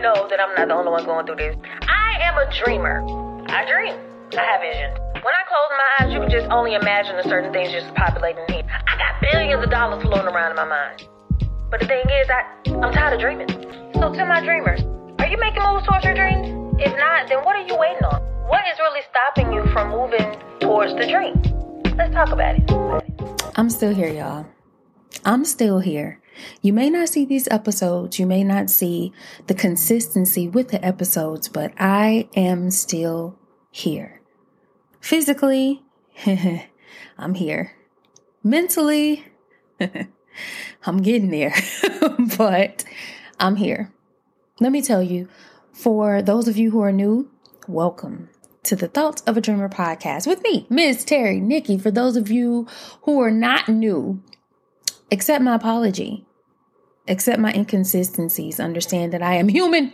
know 0.00 0.26
that 0.28 0.40
I'm 0.40 0.54
not 0.56 0.68
the 0.68 0.74
only 0.74 0.90
one 0.90 1.04
going 1.04 1.26
through 1.26 1.36
this. 1.36 1.56
I 1.88 2.18
am 2.24 2.36
a 2.36 2.48
dreamer. 2.64 3.04
I 3.48 3.64
dream. 3.68 3.94
I 4.32 4.44
have 4.44 4.60
visions. 4.60 4.96
When 5.20 5.34
I 5.36 5.44
close 5.44 5.70
my 5.76 5.88
eyes, 6.00 6.12
you 6.12 6.20
can 6.20 6.30
just 6.30 6.48
only 6.50 6.74
imagine 6.74 7.16
the 7.16 7.24
certain 7.24 7.52
things 7.52 7.72
just 7.72 7.92
populating 7.94 8.44
here. 8.48 8.64
I 8.64 8.96
got 8.96 9.20
billions 9.20 9.62
of 9.62 9.70
dollars 9.70 10.02
floating 10.02 10.32
around 10.32 10.50
in 10.52 10.56
my 10.56 10.64
mind. 10.64 11.08
But 11.70 11.80
the 11.80 11.86
thing 11.86 12.04
is, 12.08 12.26
I, 12.30 12.42
I'm 12.80 12.92
tired 12.92 13.14
of 13.14 13.20
dreaming. 13.20 13.48
So 13.94 14.12
to 14.12 14.24
my 14.24 14.40
dreamers, 14.40 14.80
are 15.18 15.28
you 15.28 15.36
making 15.38 15.62
moves 15.62 15.86
towards 15.86 16.04
your 16.04 16.14
dreams? 16.14 16.48
If 16.80 16.96
not, 16.96 17.28
then 17.28 17.44
what 17.44 17.56
are 17.56 17.66
you 17.66 17.76
waiting 17.76 18.04
on? 18.04 18.22
What 18.48 18.64
is 18.72 18.78
really 18.78 19.02
stopping 19.10 19.52
you 19.52 19.62
from 19.72 19.90
moving 19.90 20.24
towards 20.60 20.94
the 20.94 21.06
dream? 21.06 21.36
Let's 21.96 22.14
talk 22.14 22.30
about 22.30 22.56
it. 22.56 22.70
I'm 23.56 23.68
still 23.68 23.94
here, 23.94 24.08
y'all. 24.08 24.46
I'm 25.24 25.44
still 25.44 25.80
here. 25.80 26.20
You 26.62 26.72
may 26.72 26.90
not 26.90 27.08
see 27.08 27.24
these 27.24 27.48
episodes, 27.48 28.18
you 28.18 28.26
may 28.26 28.44
not 28.44 28.70
see 28.70 29.12
the 29.46 29.54
consistency 29.54 30.48
with 30.48 30.68
the 30.68 30.84
episodes, 30.84 31.48
but 31.48 31.72
I 31.78 32.28
am 32.34 32.70
still 32.70 33.38
here. 33.70 34.20
Physically, 35.00 35.82
I'm 37.18 37.34
here. 37.34 37.72
Mentally, 38.42 39.26
I'm 40.84 41.02
getting 41.02 41.30
there, 41.30 41.54
but 42.38 42.84
I'm 43.38 43.56
here. 43.56 43.92
Let 44.60 44.72
me 44.72 44.82
tell 44.82 45.02
you, 45.02 45.28
for 45.72 46.22
those 46.22 46.48
of 46.48 46.56
you 46.56 46.70
who 46.70 46.80
are 46.80 46.92
new, 46.92 47.30
welcome 47.66 48.28
to 48.62 48.76
the 48.76 48.88
Thoughts 48.88 49.22
of 49.22 49.36
a 49.36 49.40
Dreamer 49.40 49.68
podcast 49.68 50.26
with 50.26 50.42
me, 50.42 50.66
Miss 50.68 51.04
Terry 51.04 51.40
Nikki. 51.40 51.78
For 51.78 51.90
those 51.90 52.16
of 52.16 52.30
you 52.30 52.66
who 53.02 53.20
are 53.20 53.30
not 53.30 53.68
new, 53.68 54.22
accept 55.10 55.42
my 55.42 55.54
apology. 55.54 56.26
Accept 57.10 57.40
my 57.40 57.52
inconsistencies. 57.52 58.60
Understand 58.60 59.12
that 59.12 59.22
I 59.22 59.34
am 59.34 59.48
human. 59.48 59.92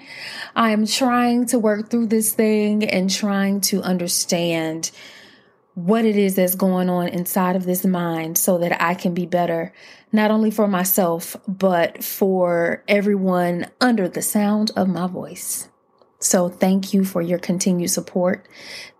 I 0.54 0.70
am 0.70 0.86
trying 0.86 1.46
to 1.46 1.58
work 1.58 1.90
through 1.90 2.08
this 2.08 2.34
thing 2.34 2.84
and 2.84 3.10
trying 3.10 3.62
to 3.62 3.80
understand 3.82 4.90
what 5.74 6.04
it 6.04 6.16
is 6.16 6.36
that's 6.36 6.54
going 6.54 6.88
on 6.88 7.08
inside 7.08 7.56
of 7.56 7.64
this 7.64 7.84
mind 7.84 8.36
so 8.38 8.58
that 8.58 8.82
I 8.82 8.94
can 8.94 9.14
be 9.14 9.26
better, 9.26 9.72
not 10.12 10.30
only 10.30 10.50
for 10.50 10.68
myself, 10.68 11.36
but 11.48 12.04
for 12.04 12.84
everyone 12.86 13.66
under 13.80 14.08
the 14.08 14.22
sound 14.22 14.70
of 14.76 14.88
my 14.88 15.06
voice. 15.06 15.68
So 16.18 16.48
thank 16.48 16.94
you 16.94 17.04
for 17.04 17.22
your 17.22 17.38
continued 17.38 17.90
support. 17.90 18.46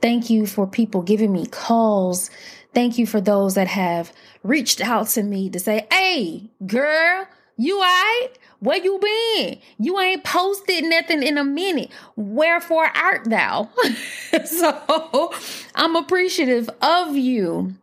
Thank 0.01 0.31
you 0.31 0.47
for 0.47 0.67
people 0.67 1.03
giving 1.03 1.33
me 1.33 1.47
calls. 1.47 2.31
Thank 2.75 2.99
you 2.99 3.07
for 3.07 3.21
those 3.21 3.55
that 3.55 3.69
have 3.69 4.13
reached 4.43 4.81
out 4.81 5.09
to 5.09 5.23
me 5.23 5.49
to 5.51 5.59
say, 5.59 5.87
Hey, 5.91 6.51
girl, 6.67 7.27
you 7.57 7.77
alright? 7.77 8.39
Where 8.61 8.79
you 8.79 8.99
been? 8.99 9.59
You 9.79 9.99
ain't 10.01 10.25
posted 10.25 10.85
nothing 10.85 11.23
in 11.23 11.39
a 11.39 11.45
minute. 11.45 11.91
Wherefore 12.17 12.87
art 12.97 13.29
thou? 13.29 13.71
so 14.45 15.33
I'm 15.75 15.97
appreciative 15.97 16.71
of 16.81 17.17
you. 17.17 17.75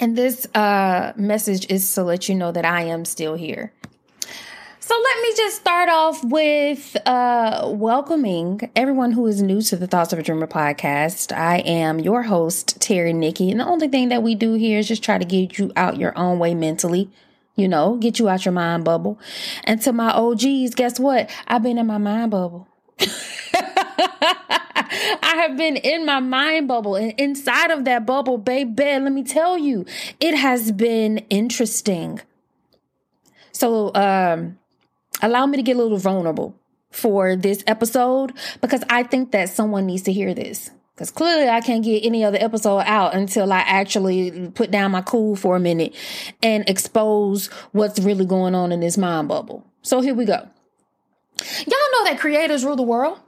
And 0.00 0.16
this 0.16 0.46
uh, 0.54 1.12
message 1.16 1.70
is 1.70 1.92
to 1.94 2.02
let 2.02 2.28
you 2.28 2.34
know 2.34 2.52
that 2.52 2.64
I 2.64 2.82
am 2.82 3.04
still 3.04 3.34
here. 3.34 3.72
So 4.80 4.94
let 5.00 5.22
me 5.22 5.36
just 5.36 5.56
start 5.56 5.88
off 5.88 6.24
with 6.24 6.96
uh, 7.06 7.70
welcoming 7.72 8.68
everyone 8.74 9.12
who 9.12 9.26
is 9.26 9.40
new 9.40 9.62
to 9.62 9.76
the 9.76 9.86
Thoughts 9.86 10.12
of 10.12 10.18
a 10.18 10.22
Dreamer 10.24 10.48
podcast. 10.48 11.30
I 11.36 11.58
am 11.58 12.00
your 12.00 12.22
host, 12.24 12.80
Terry 12.80 13.12
Nikki, 13.12 13.50
and 13.52 13.60
the 13.60 13.64
only 13.64 13.86
thing 13.86 14.08
that 14.08 14.24
we 14.24 14.34
do 14.34 14.54
here 14.54 14.80
is 14.80 14.88
just 14.88 15.04
try 15.04 15.18
to 15.18 15.24
get 15.24 15.56
you 15.56 15.72
out 15.76 15.98
your 15.98 16.18
own 16.18 16.40
way 16.40 16.54
mentally. 16.54 17.08
You 17.54 17.68
know, 17.68 17.96
get 17.96 18.18
you 18.18 18.28
out 18.28 18.44
your 18.44 18.52
mind 18.52 18.84
bubble. 18.84 19.20
And 19.64 19.80
to 19.82 19.92
my 19.92 20.10
OGs, 20.10 20.74
guess 20.74 20.98
what? 20.98 21.30
I've 21.46 21.62
been 21.62 21.78
in 21.78 21.86
my 21.86 21.98
mind 21.98 22.30
bubble. 22.30 22.66
I 25.22 25.46
have 25.46 25.56
been 25.56 25.76
in 25.76 26.06
my 26.06 26.20
mind 26.20 26.68
bubble 26.68 26.96
and 26.96 27.12
inside 27.18 27.70
of 27.70 27.84
that 27.84 28.06
bubble, 28.06 28.38
baby, 28.38 28.84
let 28.84 29.12
me 29.12 29.22
tell 29.22 29.58
you, 29.58 29.84
it 30.20 30.34
has 30.34 30.72
been 30.72 31.18
interesting. 31.30 32.20
So, 33.52 33.94
um, 33.94 34.58
allow 35.20 35.46
me 35.46 35.56
to 35.56 35.62
get 35.62 35.76
a 35.76 35.82
little 35.82 35.98
vulnerable 35.98 36.54
for 36.90 37.36
this 37.36 37.64
episode 37.66 38.32
because 38.60 38.84
I 38.88 39.02
think 39.02 39.32
that 39.32 39.48
someone 39.48 39.86
needs 39.86 40.02
to 40.02 40.12
hear 40.12 40.34
this. 40.34 40.70
Because 40.94 41.10
clearly 41.10 41.48
I 41.48 41.60
can't 41.60 41.84
get 41.84 42.04
any 42.04 42.22
other 42.24 42.38
episode 42.40 42.80
out 42.80 43.14
until 43.14 43.52
I 43.52 43.60
actually 43.60 44.50
put 44.50 44.70
down 44.70 44.90
my 44.90 45.00
cool 45.00 45.36
for 45.36 45.56
a 45.56 45.60
minute 45.60 45.94
and 46.42 46.68
expose 46.68 47.46
what's 47.72 47.98
really 47.98 48.26
going 48.26 48.54
on 48.54 48.72
in 48.72 48.80
this 48.80 48.98
mind 48.98 49.28
bubble. 49.28 49.66
So 49.82 50.00
here 50.00 50.14
we 50.14 50.24
go. 50.24 50.34
Y'all 50.34 51.92
know 51.92 52.04
that 52.04 52.18
creators 52.18 52.64
rule 52.64 52.76
the 52.76 52.82
world. 52.82 53.18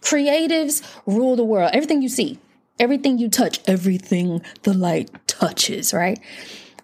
Creatives 0.00 0.82
rule 1.06 1.36
the 1.36 1.44
world. 1.44 1.70
Everything 1.72 2.02
you 2.02 2.08
see, 2.08 2.38
everything 2.78 3.18
you 3.18 3.28
touch, 3.28 3.60
everything 3.66 4.42
the 4.64 4.74
light 4.74 5.10
touches, 5.28 5.94
right? 5.94 6.18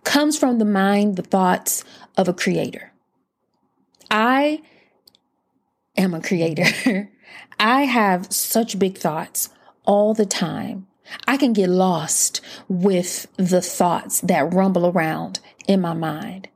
Comes 0.04 0.38
from 0.38 0.58
the 0.58 0.64
mind, 0.64 1.16
the 1.16 1.22
thoughts 1.22 1.84
of 2.16 2.28
a 2.28 2.32
creator. 2.32 2.92
I 4.10 4.62
am 5.96 6.14
a 6.14 6.22
creator. 6.22 7.10
I 7.60 7.82
have 7.82 8.32
such 8.32 8.78
big 8.78 8.96
thoughts 8.96 9.50
all 9.88 10.14
the 10.14 10.26
time. 10.26 10.86
I 11.26 11.38
can 11.38 11.54
get 11.54 11.70
lost 11.70 12.42
with 12.68 13.26
the 13.36 13.62
thoughts 13.62 14.20
that 14.20 14.52
rumble 14.52 14.86
around 14.86 15.40
in 15.66 15.80
my 15.80 15.94
mind. 15.94 16.48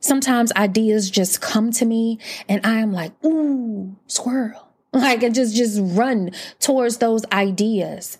Sometimes 0.00 0.52
ideas 0.52 1.10
just 1.10 1.40
come 1.40 1.70
to 1.72 1.84
me 1.84 2.18
and 2.48 2.64
I 2.66 2.80
am 2.80 2.92
like, 2.92 3.12
ooh, 3.24 3.96
squirrel. 4.06 4.64
Like 4.90 5.22
I 5.22 5.28
just, 5.28 5.54
just 5.54 5.78
run 5.82 6.30
towards 6.60 6.96
those 6.96 7.22
ideas. 7.30 8.16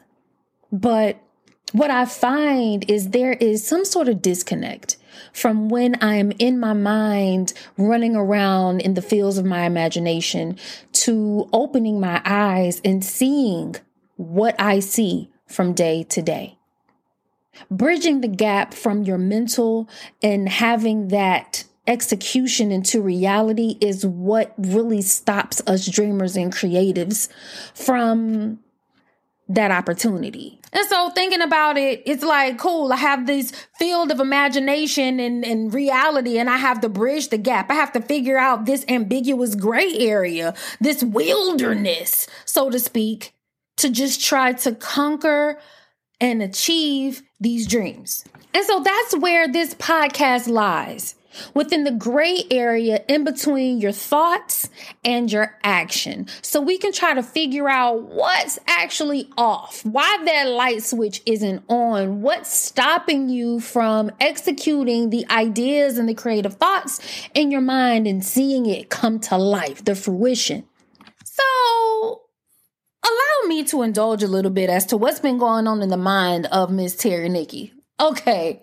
But 0.70 1.18
what 1.72 1.90
I 1.90 2.04
find 2.04 2.88
is 2.90 3.08
there 3.08 3.32
is 3.32 3.66
some 3.66 3.86
sort 3.86 4.06
of 4.06 4.20
disconnect 4.20 4.98
from 5.32 5.70
when 5.70 5.96
I 6.02 6.16
am 6.16 6.30
in 6.38 6.60
my 6.60 6.74
mind 6.74 7.54
running 7.78 8.14
around 8.14 8.82
in 8.82 8.92
the 8.92 9.02
fields 9.02 9.38
of 9.38 9.46
my 9.46 9.64
imagination 9.64 10.58
to 10.92 11.48
opening 11.54 12.00
my 12.00 12.20
eyes 12.26 12.82
and 12.84 13.02
seeing 13.02 13.76
what 14.18 14.60
I 14.60 14.80
see 14.80 15.30
from 15.46 15.72
day 15.72 16.02
to 16.04 16.20
day. 16.20 16.58
Bridging 17.70 18.20
the 18.20 18.28
gap 18.28 18.74
from 18.74 19.04
your 19.04 19.16
mental 19.16 19.88
and 20.22 20.48
having 20.48 21.08
that 21.08 21.64
execution 21.86 22.70
into 22.70 23.00
reality 23.00 23.78
is 23.80 24.04
what 24.04 24.52
really 24.58 25.00
stops 25.00 25.62
us 25.66 25.86
dreamers 25.86 26.36
and 26.36 26.52
creatives 26.52 27.28
from 27.74 28.60
that 29.48 29.70
opportunity. 29.70 30.60
And 30.72 30.86
so 30.86 31.08
thinking 31.10 31.40
about 31.40 31.78
it, 31.78 32.02
it's 32.04 32.22
like, 32.22 32.58
cool, 32.58 32.92
I 32.92 32.96
have 32.96 33.26
this 33.26 33.52
field 33.78 34.10
of 34.10 34.20
imagination 34.20 35.18
and, 35.18 35.44
and 35.44 35.72
reality, 35.72 36.38
and 36.38 36.50
I 36.50 36.58
have 36.58 36.82
to 36.82 36.90
bridge 36.90 37.28
the 37.28 37.38
gap. 37.38 37.70
I 37.70 37.74
have 37.74 37.92
to 37.92 38.02
figure 38.02 38.36
out 38.36 38.66
this 38.66 38.84
ambiguous 38.88 39.54
gray 39.54 39.96
area, 39.98 40.54
this 40.80 41.02
wilderness, 41.02 42.26
so 42.44 42.68
to 42.68 42.78
speak, 42.78 43.32
to 43.78 43.90
just 43.90 44.24
try 44.24 44.52
to 44.52 44.74
conquer 44.74 45.58
and 46.20 46.42
achieve 46.42 47.22
these 47.40 47.66
dreams. 47.66 48.24
And 48.54 48.64
so 48.64 48.80
that's 48.80 49.16
where 49.16 49.48
this 49.48 49.74
podcast 49.74 50.48
lies 50.48 51.14
within 51.54 51.84
the 51.84 51.92
gray 51.92 52.42
area 52.50 53.04
in 53.08 53.22
between 53.22 53.80
your 53.80 53.92
thoughts 53.92 54.68
and 55.04 55.30
your 55.30 55.56
action. 55.62 56.26
So 56.42 56.60
we 56.60 56.78
can 56.78 56.92
try 56.92 57.14
to 57.14 57.22
figure 57.22 57.68
out 57.68 58.02
what's 58.02 58.58
actually 58.66 59.30
off, 59.36 59.84
why 59.84 60.18
that 60.24 60.48
light 60.48 60.82
switch 60.82 61.22
isn't 61.26 61.62
on, 61.68 62.22
what's 62.22 62.52
stopping 62.52 63.28
you 63.28 63.60
from 63.60 64.10
executing 64.20 65.10
the 65.10 65.26
ideas 65.30 65.98
and 65.98 66.08
the 66.08 66.14
creative 66.14 66.54
thoughts 66.54 67.00
in 67.34 67.50
your 67.50 67.60
mind 67.60 68.06
and 68.06 68.24
seeing 68.24 68.66
it 68.66 68.90
come 68.90 69.20
to 69.20 69.36
life, 69.36 69.84
the 69.84 69.94
fruition. 69.94 70.64
So 71.24 72.22
allow 73.42 73.48
me 73.48 73.64
to 73.64 73.82
indulge 73.82 74.22
a 74.22 74.28
little 74.28 74.50
bit 74.50 74.70
as 74.70 74.86
to 74.86 74.96
what's 74.96 75.20
been 75.20 75.38
going 75.38 75.66
on 75.66 75.82
in 75.82 75.88
the 75.88 75.96
mind 75.96 76.46
of 76.46 76.70
Miss 76.70 76.96
Terry 76.96 77.28
Nikki. 77.28 77.72
Okay. 78.00 78.62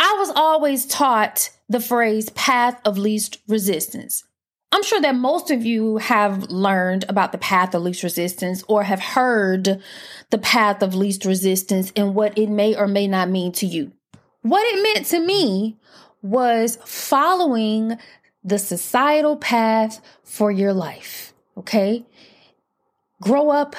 I 0.00 0.16
was 0.18 0.30
always 0.34 0.86
taught 0.86 1.50
the 1.68 1.80
phrase 1.80 2.30
path 2.30 2.80
of 2.84 2.98
least 2.98 3.38
resistance. 3.48 4.24
I'm 4.70 4.82
sure 4.82 5.00
that 5.00 5.14
most 5.14 5.50
of 5.50 5.64
you 5.64 5.96
have 5.96 6.50
learned 6.50 7.04
about 7.08 7.32
the 7.32 7.38
path 7.38 7.74
of 7.74 7.82
least 7.82 8.02
resistance 8.02 8.62
or 8.68 8.82
have 8.82 9.00
heard 9.00 9.82
the 10.30 10.38
path 10.38 10.82
of 10.82 10.94
least 10.94 11.24
resistance 11.24 11.92
and 11.96 12.14
what 12.14 12.36
it 12.36 12.48
may 12.48 12.76
or 12.76 12.86
may 12.86 13.06
not 13.06 13.30
mean 13.30 13.52
to 13.52 13.66
you. 13.66 13.92
What 14.42 14.62
it 14.66 14.82
meant 14.82 15.06
to 15.06 15.20
me 15.20 15.78
was 16.22 16.78
following 16.84 17.96
the 18.44 18.58
societal 18.58 19.36
path 19.36 20.00
for 20.22 20.50
your 20.50 20.72
life. 20.72 21.32
Okay. 21.56 22.04
Grow 23.20 23.50
up, 23.50 23.74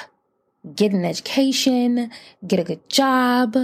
get 0.74 0.92
an 0.92 1.04
education, 1.04 2.10
get 2.46 2.60
a 2.60 2.64
good 2.64 2.88
job, 2.88 3.56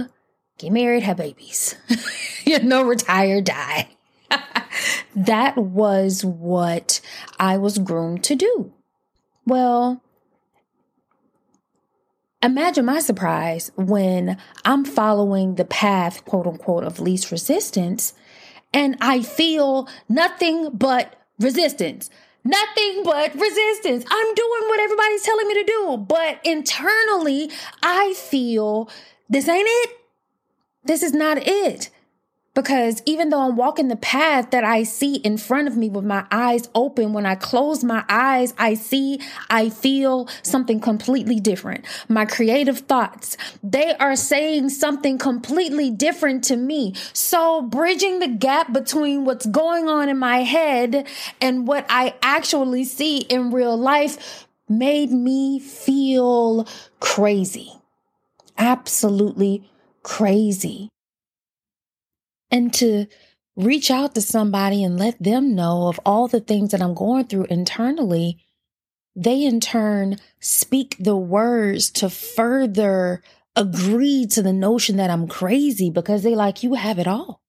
get 0.57 0.71
married, 0.71 1.03
have 1.03 1.17
babies. 1.17 1.75
you 2.45 2.59
know, 2.59 2.83
retire, 2.83 3.41
die. 3.41 3.89
that 5.15 5.57
was 5.57 6.25
what 6.25 6.99
I 7.39 7.57
was 7.57 7.77
groomed 7.77 8.23
to 8.25 8.35
do. 8.35 8.73
Well, 9.45 10.01
imagine 12.41 12.85
my 12.85 12.99
surprise 12.99 13.71
when 13.75 14.37
I'm 14.65 14.83
following 14.83 15.55
the 15.55 15.65
path, 15.65 16.25
quote 16.25 16.47
unquote, 16.47 16.83
of 16.83 16.99
least 16.99 17.31
resistance, 17.31 18.13
and 18.73 18.97
I 18.99 19.21
feel 19.21 19.87
nothing 20.09 20.71
but 20.73 21.15
resistance. 21.39 22.09
Nothing 22.43 23.03
but 23.03 23.33
resistance. 23.33 24.05
I'm 24.09 24.33
doing 24.35 24.61
what 24.67 24.79
everybody's 24.79 25.23
telling 25.23 25.47
me 25.47 25.53
to 25.55 25.63
do. 25.63 25.97
But 25.97 26.39
internally, 26.45 27.51
I 27.83 28.13
feel 28.13 28.89
this 29.29 29.47
ain't 29.47 29.67
it. 29.67 29.97
This 30.83 31.03
is 31.03 31.13
not 31.13 31.37
it. 31.39 31.89
Because 32.57 33.03
even 33.05 33.29
though 33.29 33.41
I'm 33.41 33.55
walking 33.55 33.87
the 33.87 33.95
path 33.95 34.49
that 34.49 34.63
I 34.63 34.81
see 34.81 35.17
in 35.17 35.37
front 35.37 35.67
of 35.67 35.77
me 35.77 35.89
with 35.89 36.03
my 36.03 36.25
eyes 36.31 36.67
open, 36.73 37.13
when 37.13 37.23
I 37.23 37.35
close 37.35 37.83
my 37.83 38.03
eyes, 38.09 38.55
I 38.57 38.73
see, 38.73 39.21
I 39.47 39.69
feel 39.69 40.27
something 40.41 40.79
completely 40.79 41.39
different. 41.39 41.85
My 42.09 42.25
creative 42.25 42.79
thoughts, 42.79 43.37
they 43.61 43.95
are 43.97 44.15
saying 44.15 44.69
something 44.69 45.19
completely 45.19 45.91
different 45.91 46.45
to 46.45 46.57
me. 46.57 46.95
So 47.13 47.61
bridging 47.61 48.17
the 48.17 48.27
gap 48.27 48.73
between 48.73 49.23
what's 49.23 49.45
going 49.45 49.87
on 49.87 50.09
in 50.09 50.17
my 50.17 50.37
head 50.37 51.05
and 51.39 51.67
what 51.67 51.85
I 51.89 52.15
actually 52.23 52.85
see 52.85 53.19
in 53.19 53.51
real 53.51 53.77
life 53.77 54.47
made 54.67 55.11
me 55.11 55.59
feel 55.59 56.67
crazy. 56.99 57.71
Absolutely 58.57 59.69
crazy 60.01 60.89
and 62.51 62.73
to 62.75 63.07
reach 63.55 63.89
out 63.89 64.15
to 64.15 64.21
somebody 64.21 64.83
and 64.83 64.99
let 64.99 65.21
them 65.21 65.55
know 65.55 65.87
of 65.87 65.99
all 66.05 66.27
the 66.27 66.39
things 66.39 66.71
that 66.71 66.81
I'm 66.81 66.93
going 66.93 67.25
through 67.25 67.45
internally, 67.45 68.39
they 69.15 69.43
in 69.43 69.59
turn 69.59 70.17
speak 70.39 70.95
the 70.99 71.15
words 71.15 71.89
to 71.91 72.09
further 72.09 73.23
agree 73.55 74.27
to 74.27 74.43
the 74.43 74.53
notion 74.53 74.97
that 74.97 75.09
I'm 75.09 75.27
crazy 75.27 75.89
because 75.89 76.21
they 76.21 76.35
like, 76.35 76.61
you 76.61 76.75
have 76.75 76.99
it 76.99 77.07
all. 77.07 77.41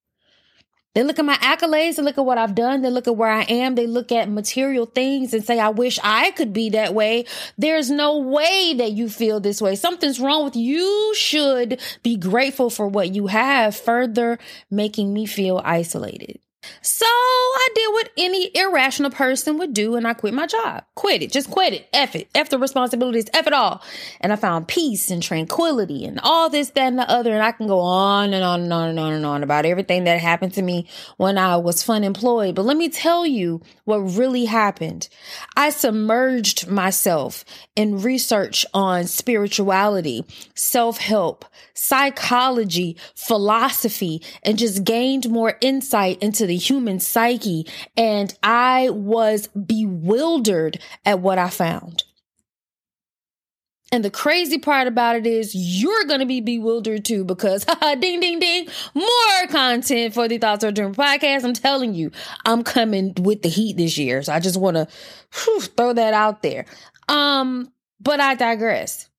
They 0.95 1.03
look 1.03 1.19
at 1.19 1.25
my 1.25 1.35
accolades, 1.35 1.97
they 1.97 2.03
look 2.03 2.17
at 2.17 2.25
what 2.25 2.37
I've 2.37 2.55
done, 2.55 2.81
they 2.81 2.89
look 2.89 3.07
at 3.07 3.15
where 3.15 3.29
I 3.29 3.43
am, 3.43 3.75
they 3.75 3.85
look 3.85 4.11
at 4.11 4.29
material 4.29 4.85
things 4.85 5.33
and 5.33 5.43
say, 5.43 5.59
I 5.59 5.69
wish 5.69 5.99
I 6.03 6.31
could 6.31 6.51
be 6.51 6.71
that 6.71 6.93
way. 6.93 7.25
There's 7.57 7.91
no 7.91 8.17
way 8.17 8.73
that 8.77 8.93
you 8.93 9.09
feel 9.09 9.39
this 9.39 9.61
way. 9.61 9.75
Something's 9.75 10.19
wrong 10.19 10.43
with 10.45 10.55
you. 10.55 10.69
You 10.79 11.13
should 11.15 11.81
be 12.03 12.15
grateful 12.15 12.69
for 12.69 12.87
what 12.87 13.13
you 13.13 13.27
have, 13.27 13.75
further 13.75 14.37
making 14.69 15.13
me 15.13 15.25
feel 15.25 15.61
isolated. 15.65 16.39
So 16.81 17.05
I 17.05 17.69
did 17.73 17.93
what 17.93 18.09
any 18.17 18.51
irrational 18.53 19.11
person 19.11 19.57
would 19.57 19.73
do 19.73 19.95
and 19.95 20.07
I 20.07 20.13
quit 20.13 20.33
my 20.33 20.45
job. 20.45 20.83
Quit 20.95 21.21
it. 21.21 21.31
Just 21.31 21.49
quit 21.49 21.73
it. 21.73 21.87
F 21.93 22.15
it. 22.15 22.27
F 22.35 22.49
the 22.49 22.59
responsibilities. 22.59 23.27
F 23.33 23.47
it 23.47 23.53
all. 23.53 23.81
And 24.19 24.33
I 24.33 24.35
found 24.35 24.67
peace 24.67 25.09
and 25.09 25.23
tranquility 25.23 26.05
and 26.05 26.19
all 26.21 26.49
this, 26.49 26.69
that, 26.71 26.87
and 26.87 26.99
the 26.99 27.09
other. 27.09 27.33
And 27.33 27.43
I 27.43 27.53
can 27.53 27.67
go 27.67 27.79
on 27.79 28.33
and 28.33 28.43
on 28.43 28.61
and 28.61 28.73
on 28.73 28.89
and 28.89 28.99
on 28.99 29.13
and 29.13 29.25
on 29.25 29.43
about 29.43 29.65
everything 29.65 30.03
that 30.03 30.19
happened 30.19 30.53
to 30.55 30.61
me 30.61 30.87
when 31.17 31.37
I 31.37 31.57
was 31.57 31.83
fun 31.83 32.03
employed. 32.03 32.55
But 32.55 32.65
let 32.65 32.77
me 32.77 32.89
tell 32.89 33.25
you 33.25 33.61
what 33.85 33.99
really 33.99 34.45
happened. 34.45 35.07
I 35.55 35.69
submerged 35.69 36.67
myself 36.67 37.45
in 37.75 38.01
research 38.01 38.65
on 38.73 39.05
spirituality, 39.05 40.25
self 40.55 40.97
help, 40.97 41.45
psychology, 41.73 42.97
philosophy, 43.15 44.21
and 44.43 44.57
just 44.57 44.83
gained 44.83 45.29
more 45.29 45.57
insight 45.61 46.21
into 46.21 46.48
the 46.49 46.57
human 46.57 46.99
psyche. 46.99 47.65
And 47.95 48.33
I 48.43 48.89
was 48.89 49.47
bewildered 49.47 50.79
at 51.05 51.19
what 51.19 51.37
I 51.37 51.49
found. 51.49 52.03
And 53.91 54.05
the 54.05 54.11
crazy 54.11 54.59
part 54.59 54.87
about 54.87 55.15
it 55.15 55.25
is 55.25 55.55
you're 55.55 56.03
going 56.05 56.19
to 56.19 56.25
be 56.25 56.41
bewildered 56.41 57.05
too 57.05 57.23
because 57.23 57.65
ding, 57.81 58.19
ding, 58.19 58.39
ding, 58.39 58.67
more 58.93 59.47
content 59.49 60.13
for 60.13 60.27
the 60.27 60.37
Thoughts 60.37 60.63
of 60.63 60.69
a 60.69 60.71
Dreamer 60.73 60.93
podcast. 60.93 61.43
I'm 61.43 61.53
telling 61.53 61.95
you, 61.95 62.11
I'm 62.45 62.63
coming 62.63 63.13
with 63.19 63.41
the 63.41 63.49
heat 63.49 63.77
this 63.77 63.97
year. 63.97 64.21
So 64.21 64.33
I 64.33 64.39
just 64.39 64.59
want 64.59 64.77
to 64.77 64.87
throw 65.31 65.93
that 65.93 66.13
out 66.13 66.43
there. 66.43 66.65
Um, 67.07 67.71
but 67.99 68.19
I 68.19 68.35
digress. 68.35 69.09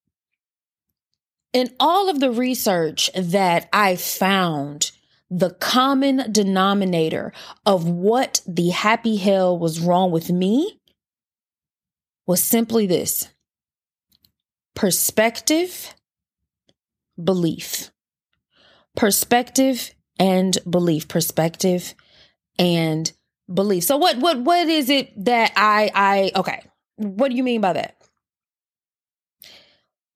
In 1.53 1.69
all 1.81 2.09
of 2.09 2.21
the 2.21 2.31
research 2.31 3.11
that 3.17 3.69
I 3.73 3.97
found, 3.97 4.93
the 5.31 5.51
common 5.51 6.31
denominator 6.33 7.33
of 7.65 7.89
what 7.89 8.41
the 8.47 8.71
happy 8.71 9.17
hell 9.17 9.57
was 9.57 9.81
wrong 9.81 10.11
with 10.11 10.31
me 10.31 10.81
was 12.27 12.43
simply 12.43 12.87
this 12.87 13.29
perspective, 14.75 15.95
belief. 17.23 17.91
Perspective 18.97 19.95
and 20.19 20.59
belief. 20.69 21.07
Perspective 21.07 21.95
and 22.59 23.13
belief. 23.53 23.85
So 23.85 23.97
what 23.97 24.19
what 24.19 24.41
what 24.41 24.69
is 24.69 24.91
it 24.91 25.13
that 25.25 25.53
I 25.57 25.91
I 25.95 26.33
okay. 26.35 26.63
What 26.97 27.31
do 27.31 27.37
you 27.37 27.45
mean 27.45 27.61
by 27.61 27.75
that? 27.75 27.97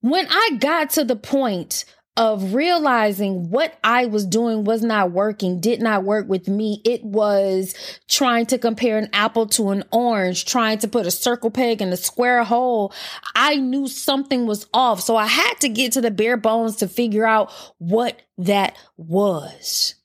When 0.01 0.27
I 0.29 0.57
got 0.59 0.91
to 0.91 1.03
the 1.03 1.15
point 1.15 1.85
of 2.17 2.53
realizing 2.53 3.49
what 3.49 3.77
I 3.83 4.05
was 4.05 4.25
doing 4.25 4.63
was 4.63 4.81
not 4.81 5.11
working, 5.11 5.59
did 5.59 5.81
not 5.81 6.03
work 6.03 6.29
with 6.29 6.47
me. 6.47 6.81
It 6.85 7.03
was 7.03 7.75
trying 8.07 8.45
to 8.47 8.57
compare 8.57 8.97
an 8.97 9.09
apple 9.11 9.47
to 9.47 9.69
an 9.69 9.83
orange, 9.91 10.45
trying 10.45 10.77
to 10.79 10.87
put 10.87 11.05
a 11.05 11.11
circle 11.11 11.51
peg 11.51 11.81
in 11.81 11.91
a 11.91 11.97
square 11.97 12.43
hole. 12.43 12.93
I 13.35 13.57
knew 13.57 13.87
something 13.87 14.47
was 14.47 14.65
off. 14.73 15.01
So 15.01 15.17
I 15.17 15.27
had 15.27 15.55
to 15.61 15.69
get 15.69 15.91
to 15.93 16.01
the 16.01 16.11
bare 16.11 16.37
bones 16.37 16.77
to 16.77 16.87
figure 16.87 17.25
out 17.25 17.51
what 17.79 18.21
that 18.37 18.77
was. 18.95 19.95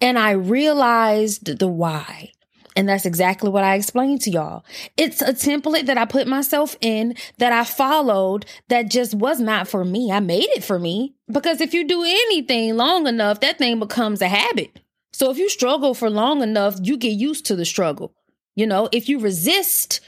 And 0.00 0.18
I 0.18 0.32
realized 0.32 1.58
the 1.58 1.68
why. 1.68 2.32
And 2.76 2.88
that's 2.88 3.06
exactly 3.06 3.50
what 3.50 3.62
I 3.62 3.76
explained 3.76 4.20
to 4.22 4.30
y'all. 4.30 4.64
It's 4.96 5.22
a 5.22 5.32
template 5.32 5.86
that 5.86 5.98
I 5.98 6.06
put 6.06 6.26
myself 6.26 6.76
in 6.80 7.14
that 7.38 7.52
I 7.52 7.62
followed 7.62 8.46
that 8.68 8.90
just 8.90 9.14
was 9.14 9.38
not 9.38 9.68
for 9.68 9.84
me. 9.84 10.10
I 10.10 10.20
made 10.20 10.48
it 10.50 10.64
for 10.64 10.78
me 10.78 11.14
because 11.30 11.60
if 11.60 11.72
you 11.72 11.86
do 11.86 12.02
anything 12.02 12.76
long 12.76 13.06
enough, 13.06 13.40
that 13.40 13.58
thing 13.58 13.78
becomes 13.78 14.20
a 14.20 14.28
habit. 14.28 14.80
So 15.12 15.30
if 15.30 15.38
you 15.38 15.48
struggle 15.48 15.94
for 15.94 16.10
long 16.10 16.42
enough, 16.42 16.76
you 16.82 16.96
get 16.96 17.10
used 17.12 17.46
to 17.46 17.56
the 17.56 17.64
struggle. 17.64 18.12
You 18.56 18.66
know, 18.66 18.88
if 18.90 19.08
you 19.08 19.20
resist 19.20 20.00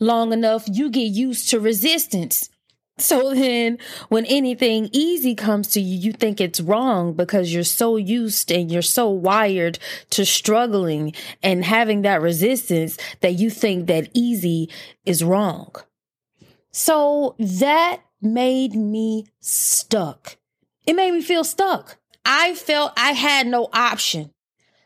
long 0.00 0.32
enough, 0.32 0.64
you 0.66 0.90
get 0.90 1.08
used 1.08 1.50
to 1.50 1.60
resistance. 1.60 2.48
So 2.96 3.34
then 3.34 3.78
when 4.08 4.24
anything 4.26 4.88
easy 4.92 5.34
comes 5.34 5.68
to 5.68 5.80
you, 5.80 5.98
you 5.98 6.12
think 6.12 6.40
it's 6.40 6.60
wrong 6.60 7.12
because 7.12 7.52
you're 7.52 7.64
so 7.64 7.96
used 7.96 8.52
and 8.52 8.70
you're 8.70 8.82
so 8.82 9.10
wired 9.10 9.80
to 10.10 10.24
struggling 10.24 11.12
and 11.42 11.64
having 11.64 12.02
that 12.02 12.22
resistance 12.22 12.96
that 13.20 13.34
you 13.34 13.50
think 13.50 13.88
that 13.88 14.10
easy 14.14 14.70
is 15.04 15.24
wrong. 15.24 15.74
So 16.70 17.34
that 17.38 18.02
made 18.22 18.74
me 18.74 19.26
stuck. 19.40 20.36
It 20.86 20.94
made 20.94 21.12
me 21.12 21.22
feel 21.22 21.44
stuck. 21.44 21.98
I 22.24 22.54
felt 22.54 22.92
I 22.96 23.12
had 23.12 23.46
no 23.46 23.68
option. 23.72 24.30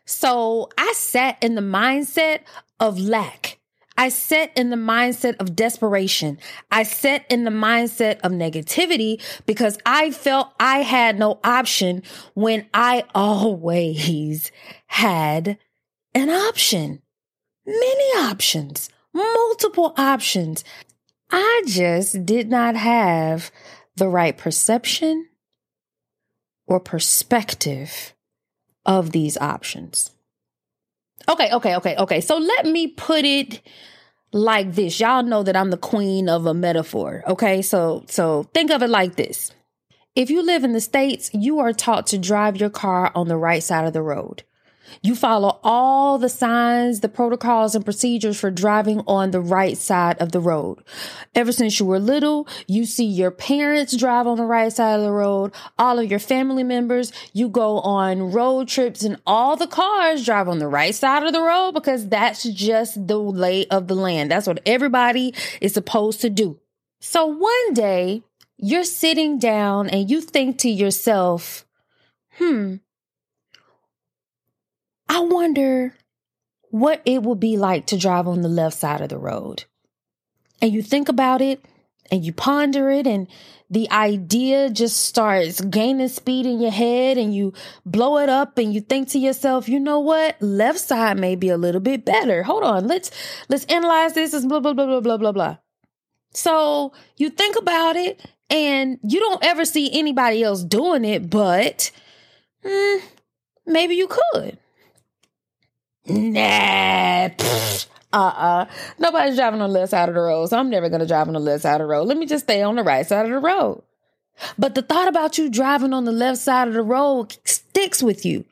So 0.07 0.71
I 0.79 0.93
sat 0.97 1.43
in 1.43 1.55
the 1.55 1.61
mindset 1.61 2.41
of 2.81 2.99
lack. 2.99 3.58
I 3.99 4.11
sat 4.11 4.57
in 4.57 4.71
the 4.71 4.77
mindset 4.77 5.37
of 5.41 5.57
desperation. 5.57 6.39
I 6.71 6.85
sat 6.85 7.27
in 7.29 7.43
the 7.43 7.51
mindset 7.51 8.21
of 8.21 8.31
negativity 8.31 9.21
because 9.45 9.77
I 9.85 10.13
felt 10.13 10.53
I 10.61 10.79
had 10.79 11.19
no 11.19 11.41
option 11.43 12.05
when 12.35 12.67
I 12.73 13.05
always 13.13 14.53
had 14.87 15.59
an 16.15 16.31
option. 16.31 17.03
Many 17.67 18.31
options, 18.31 18.89
multiple 19.13 19.95
options. 19.99 20.63
I 21.31 21.65
just 21.67 22.25
did 22.25 22.49
not 22.49 22.77
have 22.77 23.51
the 23.97 24.09
right 24.09 24.39
perception 24.39 25.29
or 26.69 26.79
perspective 26.79 28.15
of 28.87 29.11
these 29.11 29.37
options. 29.39 30.13
Okay, 31.29 31.53
okay, 31.53 31.77
okay, 31.77 31.97
okay. 31.97 32.21
So 32.21 32.39
let 32.39 32.67
me 32.67 32.89
put 32.89 33.25
it 33.25 33.61
like 34.33 34.75
this. 34.75 34.99
Y'all 35.01 35.23
know 35.23 35.43
that 35.43 35.57
I'm 35.57 35.71
the 35.71 35.77
queen 35.77 36.29
of 36.29 36.47
a 36.47 36.55
metaphor. 36.55 37.23
Okay. 37.27 37.63
So, 37.63 38.05
so 38.09 38.45
think 38.55 38.71
of 38.71 38.83
it 38.83 38.91
like 38.91 39.17
this. 39.17 39.53
If 40.15 40.31
you 40.31 40.43
live 40.43 40.65
in 40.65 40.73
the 40.73 40.81
States, 40.81 41.31
you 41.33 41.59
are 41.61 41.73
taught 41.73 42.07
to 42.09 42.19
drive 42.19 42.57
your 42.57 42.71
car 42.71 43.13
on 43.15 43.29
the 43.29 43.37
right 43.37 43.63
side 43.63 43.87
of 43.87 43.93
the 43.93 44.03
road. 44.03 44.43
You 45.03 45.15
follow 45.15 45.61
all 45.63 46.19
the 46.19 46.29
signs, 46.29 47.01
the 47.01 47.09
protocols, 47.09 47.75
and 47.75 47.85
procedures 47.85 48.39
for 48.39 48.51
driving 48.51 49.01
on 49.07 49.31
the 49.31 49.41
right 49.41 49.77
side 49.77 50.19
of 50.19 50.33
the 50.33 50.41
road. 50.41 50.83
Ever 51.35 51.53
since 51.53 51.79
you 51.79 51.87
were 51.87 51.99
little, 51.99 52.47
you 52.67 52.85
see 52.85 53.05
your 53.05 53.31
parents 53.31 53.97
drive 53.97 54.27
on 54.27 54.37
the 54.37 54.45
right 54.45 54.73
side 54.73 54.99
of 54.99 55.05
the 55.05 55.13
road, 55.13 55.53
all 55.79 55.99
of 55.99 56.11
your 56.11 56.19
family 56.19 56.65
members, 56.65 57.13
you 57.33 57.49
go 57.49 57.81
on 57.81 58.33
road 58.33 58.69
trips, 58.69 59.03
and 59.03 59.21
all 59.27 59.57
the 59.57 59.67
cars 59.67 60.25
drive 60.25 60.49
on 60.49 60.59
the 60.59 60.69
right 60.69 60.95
side 60.95 61.23
of 61.23 61.33
the 61.33 61.43
road 61.43 61.73
because 61.73 62.09
that's 62.09 62.43
just 62.45 63.07
the 63.07 63.19
lay 63.19 63.67
of 63.67 63.89
the 63.89 63.95
land. 63.95 64.31
That's 64.31 64.47
what 64.47 64.61
everybody 64.67 65.35
is 65.61 65.75
supposed 65.75 66.21
to 66.23 66.31
do. 66.31 66.59
So 67.01 67.27
one 67.27 67.75
day, 67.75 68.23
you're 68.59 68.85
sitting 68.85 69.39
down 69.39 69.89
and 69.89 70.11
you 70.11 70.21
think 70.21 70.59
to 70.59 70.69
yourself, 70.69 71.65
hmm, 72.39 72.77
I 75.09 75.21
wonder 75.21 75.95
what 76.71 77.03
it 77.05 77.23
would 77.23 77.41
be 77.41 77.57
like 77.57 77.87
to 77.87 77.99
drive 77.99 78.29
on 78.29 78.43
the 78.43 78.49
left 78.49 78.77
side 78.77 79.01
of 79.01 79.09
the 79.09 79.19
road. 79.19 79.65
And 80.61 80.73
you 80.73 80.83
think 80.83 81.09
about 81.09 81.41
it 81.41 81.65
and 82.11 82.25
you 82.25 82.33
ponder 82.33 82.91
it, 82.91 83.07
and 83.07 83.29
the 83.71 83.91
idea 83.91 84.71
just 84.71 85.05
starts 85.05 85.61
gaining 85.61 86.09
speed 86.09 86.47
in 86.47 86.61
your 86.61 86.71
head, 86.71 87.19
and 87.19 87.35
you 87.35 87.53
blow 87.85 88.19
it 88.19 88.29
up, 88.29 88.57
and 88.59 88.73
you 88.73 88.81
think 88.81 89.09
to 89.11 89.19
yourself, 89.19 89.69
you 89.69 89.79
know 89.79 90.01
what? 90.01 90.41
Left 90.41 90.79
side 90.79 91.19
may 91.19 91.37
be 91.37 91.51
a 91.51 91.59
little 91.59 91.81
bit 91.81 92.05
better. 92.05 92.43
Hold 92.43 92.65
on, 92.65 92.87
let's 92.87 93.11
let's 93.49 93.65
analyze 93.67 94.15
this 94.15 94.33
as 94.33 94.47
blah 94.47 94.61
blah 94.61 94.73
blah 94.73 94.87
blah 94.87 95.01
blah 95.01 95.17
blah 95.19 95.33
blah. 95.33 95.57
So 96.33 96.93
you 97.17 97.31
think 97.31 97.57
about 97.57 97.97
it, 97.97 98.25
and 98.49 98.99
you 99.03 99.21
don't 99.21 99.45
ever 99.45 99.65
see 99.65 99.99
anybody 99.99 100.43
else 100.43 100.65
doing 100.65 101.05
it, 101.05 101.29
but 101.29 101.91
hmm, 102.65 102.99
maybe 103.67 103.97
you 103.97 104.09
could. 104.09 104.59
Nah. 106.09 107.29
Uh-uh. 108.13 108.65
Nobody's 108.99 109.37
driving 109.37 109.61
on 109.61 109.71
the 109.71 109.79
left 109.79 109.91
side 109.91 110.09
of 110.09 110.15
the 110.15 110.21
road, 110.21 110.47
so 110.47 110.59
I'm 110.59 110.71
never 110.71 110.89
gonna 110.89 111.07
drive 111.07 111.29
on 111.29 111.35
the 111.35 111.41
left 111.41 111.63
side 111.63 111.75
of 111.81 111.87
the 111.87 111.93
road. 111.93 112.05
Let 112.05 112.17
me 112.17 112.27
just 112.27 112.45
stay 112.45 112.63
on 112.63 112.77
the 112.77 112.83
right 112.83 113.07
side 113.07 113.27
of 113.27 113.33
the 113.33 113.39
road. 113.39 113.83
But 114.59 114.75
the 114.75 114.83
thought 114.83 115.09
about 115.09 115.37
you 115.37 115.51
driving 115.51 115.93
on 115.93 116.05
the 116.05 116.13
left 116.13 116.39
side 116.39 116.69
of 116.69 116.75
the 116.75 116.83
road 116.83 117.37
sticks 117.45 118.03
with 118.03 118.25
you. 118.25 118.45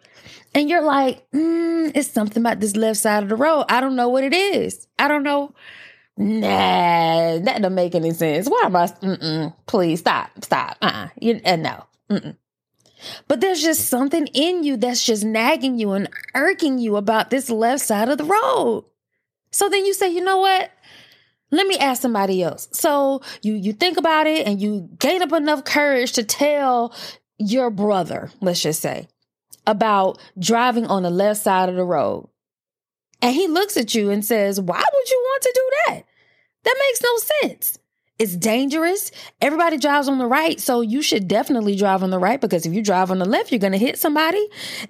And 0.54 0.68
you're 0.68 0.82
like, 0.82 1.30
mm, 1.32 1.92
it's 1.94 2.10
something 2.10 2.42
about 2.42 2.60
this 2.60 2.76
left 2.76 2.98
side 2.98 3.22
of 3.22 3.28
the 3.28 3.36
road. 3.36 3.66
I 3.68 3.80
don't 3.80 3.96
know 3.96 4.08
what 4.08 4.24
it 4.24 4.34
is. 4.34 4.86
I 4.98 5.08
don't 5.08 5.22
know. 5.22 5.52
Nah, 6.18 7.38
that 7.40 7.58
don't 7.60 7.74
make 7.74 7.94
any 7.94 8.12
sense. 8.12 8.48
Why 8.48 8.62
am 8.64 8.74
I? 8.74 8.86
Mm-mm, 8.86 9.54
please 9.66 10.00
stop, 10.00 10.30
stop. 10.42 10.78
Uh-uh. 10.80 11.08
You, 11.20 11.40
uh, 11.44 11.56
no. 11.56 11.84
Mm-mm. 12.10 12.36
But 13.28 13.40
there's 13.40 13.62
just 13.62 13.88
something 13.88 14.26
in 14.28 14.64
you 14.64 14.76
that's 14.76 15.04
just 15.04 15.24
nagging 15.24 15.78
you 15.78 15.92
and 15.92 16.08
irking 16.34 16.78
you 16.78 16.96
about 16.96 17.30
this 17.30 17.50
left 17.50 17.84
side 17.84 18.08
of 18.08 18.18
the 18.18 18.24
road. 18.24 18.84
So 19.50 19.68
then 19.68 19.84
you 19.84 19.94
say, 19.94 20.10
you 20.10 20.22
know 20.22 20.38
what? 20.38 20.70
Let 21.50 21.66
me 21.66 21.76
ask 21.78 22.02
somebody 22.02 22.42
else. 22.42 22.68
So 22.72 23.22
you 23.42 23.54
you 23.54 23.72
think 23.72 23.98
about 23.98 24.26
it 24.26 24.46
and 24.46 24.60
you 24.60 24.88
gain 24.98 25.22
up 25.22 25.32
enough 25.32 25.64
courage 25.64 26.12
to 26.12 26.24
tell 26.24 26.94
your 27.38 27.70
brother, 27.70 28.30
let's 28.40 28.62
just 28.62 28.82
say, 28.82 29.08
about 29.66 30.18
driving 30.38 30.86
on 30.86 31.02
the 31.02 31.10
left 31.10 31.40
side 31.40 31.68
of 31.68 31.76
the 31.76 31.84
road. 31.84 32.28
And 33.22 33.34
he 33.34 33.46
looks 33.48 33.76
at 33.76 33.94
you 33.94 34.10
and 34.10 34.24
says, 34.24 34.60
Why 34.60 34.82
would 34.82 35.10
you 35.10 35.24
want 35.24 35.42
to 35.42 35.52
do 35.54 35.70
that? 35.86 36.02
That 36.64 36.76
makes 36.78 37.02
no 37.02 37.16
sense. 37.48 37.78
It's 38.18 38.34
dangerous. 38.34 39.10
Everybody 39.42 39.76
drives 39.76 40.08
on 40.08 40.18
the 40.18 40.26
right, 40.26 40.58
so 40.58 40.80
you 40.80 41.02
should 41.02 41.28
definitely 41.28 41.76
drive 41.76 42.02
on 42.02 42.10
the 42.10 42.18
right 42.18 42.40
because 42.40 42.64
if 42.64 42.72
you 42.72 42.82
drive 42.82 43.10
on 43.10 43.18
the 43.18 43.26
left, 43.26 43.52
you're 43.52 43.58
going 43.58 43.72
to 43.72 43.78
hit 43.78 43.98
somebody. 43.98 44.42